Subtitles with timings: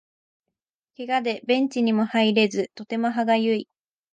[0.95, 3.69] ケガでベンチにも入れずとても歯がゆい